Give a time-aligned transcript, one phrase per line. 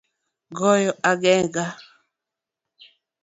[0.57, 1.65] Goyo agenga